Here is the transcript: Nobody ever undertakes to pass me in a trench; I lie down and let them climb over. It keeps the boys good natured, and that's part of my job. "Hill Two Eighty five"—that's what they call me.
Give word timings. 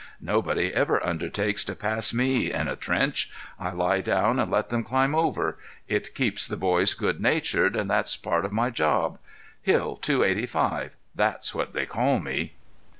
Nobody 0.19 0.73
ever 0.73 0.99
undertakes 1.05 1.63
to 1.65 1.75
pass 1.75 2.11
me 2.11 2.51
in 2.51 2.67
a 2.67 2.75
trench; 2.75 3.29
I 3.59 3.69
lie 3.69 4.01
down 4.01 4.39
and 4.39 4.49
let 4.49 4.69
them 4.69 4.81
climb 4.83 5.13
over. 5.13 5.59
It 5.87 6.15
keeps 6.15 6.47
the 6.47 6.57
boys 6.57 6.95
good 6.95 7.21
natured, 7.21 7.75
and 7.75 7.87
that's 7.87 8.17
part 8.17 8.43
of 8.43 8.51
my 8.51 8.71
job. 8.71 9.19
"Hill 9.61 9.95
Two 9.97 10.23
Eighty 10.23 10.47
five"—that's 10.47 11.53
what 11.53 11.73
they 11.73 11.85
call 11.85 12.17
me. 12.17 12.53